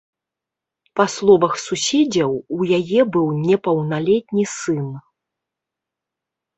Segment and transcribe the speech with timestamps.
[0.99, 4.85] Па словах суседзяў, у яе быў непаўналетні сын.